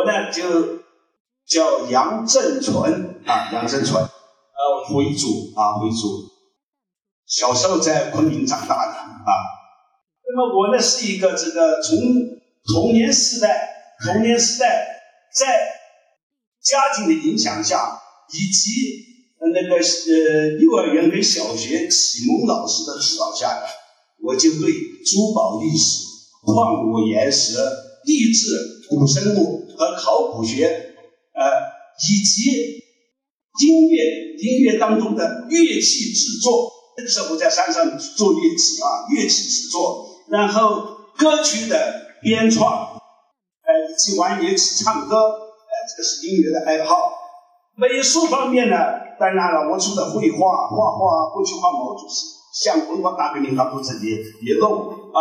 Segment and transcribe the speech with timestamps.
[0.00, 0.80] 我呢就
[1.46, 6.24] 叫杨正存啊，杨正存，呃，回族啊，回族，
[7.26, 9.30] 小时候在昆明长大的啊。
[10.24, 11.98] 那么我呢是一个这个从
[12.66, 13.68] 童年时代，
[14.02, 14.86] 童年时代
[15.34, 15.68] 在
[16.62, 18.00] 家庭的影响下，
[18.32, 18.70] 以及
[19.52, 23.60] 那个呃幼儿园跟小学启蒙老师的指导下，
[24.22, 24.72] 我就对
[25.04, 26.06] 珠宝历史、
[26.46, 27.58] 矿物岩石、
[28.04, 28.48] 地质、
[28.88, 30.66] 古生物和考古学，
[31.34, 31.42] 呃，
[32.08, 32.82] 以及
[33.60, 33.98] 音乐
[34.38, 40.06] 音乐当中的乐器制作，那个时候我在山上做乐器啊，乐器制作。
[40.28, 47.12] 然后歌曲的编创，呃，以及玩乐器唱歌，呃，这个是音乐的爱好。
[47.76, 48.76] 美术方面呢，
[49.18, 55.18] 当然了，我除了绘画、画画、过去画毛主席像文化大革命当中这些也弄啊，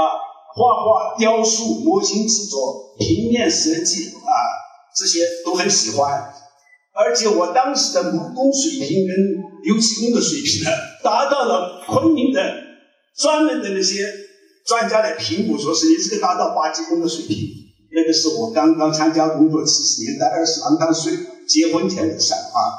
[0.56, 4.32] 画画、雕塑、模型制作、平面设计啊，
[4.96, 6.34] 这些都很喜欢。
[6.94, 9.16] 而且我当时的木工水平跟
[9.66, 10.70] 油漆工的水平呢，
[11.04, 12.42] 达到了昆明的
[13.18, 14.06] 专门的那些。
[14.68, 17.36] 专家来评估，说是你这个达到八级工的水平。
[17.92, 21.12] 那个是我刚刚参加工作七十年代，二十刚刚岁
[21.48, 22.78] 结婚前的事啊。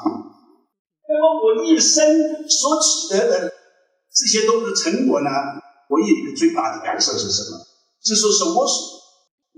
[1.09, 2.07] 那么我一生
[2.47, 3.51] 所取得的
[4.15, 5.29] 这些都是成果呢，
[5.91, 7.59] 我有一个最大的感受是什么？
[8.01, 8.97] 就说是我所，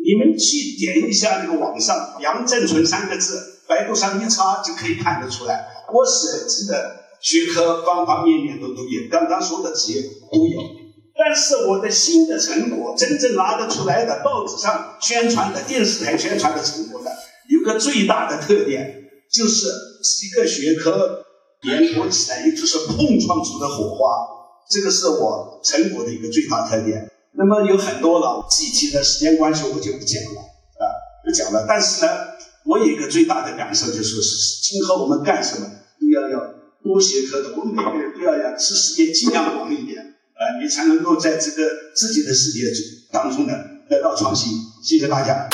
[0.01, 10.59] 你们去点一下那个网上“杨振存”三个字，百度上一查就可以看得出来，我设计的学科方方面面都都有，刚刚说的这些都有。
[11.15, 17.11] 但是我的新的成果，真正拿得出来的，报纸上宣传的，电视台宣传的成果呢，
[17.47, 19.67] 有个最大的特点，就是
[20.01, 21.23] 几个学科
[21.61, 24.32] 联合起来，也就是碰撞出的火花。
[24.73, 27.07] 这个是我成果的一个最大特点。
[27.33, 30.41] 那么有很多了，具体的时间关系我就不讲了
[30.81, 30.85] 啊，
[31.23, 31.65] 不讲了。
[31.67, 32.11] 但是呢，
[32.65, 35.67] 我有一个最大的感受，就说是今后我们干什么
[36.01, 36.39] 都要要
[36.83, 40.41] 多学科的，我们每个人都要让知识面尽量广一点啊。
[40.59, 42.61] 你才能够在这个自己的世界
[43.11, 43.53] 当中呢
[43.87, 44.53] 得到创新。
[44.83, 45.47] 谢谢大家。